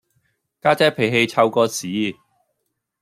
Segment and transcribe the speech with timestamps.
[0.59, 2.15] 家姐脾氣臭過屎